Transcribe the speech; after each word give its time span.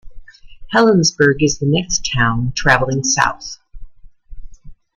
Helensburgh 0.73 1.43
is 1.43 1.59
the 1.59 1.67
next 1.67 2.09
town, 2.11 2.53
travelling 2.55 3.03
south. 3.03 3.59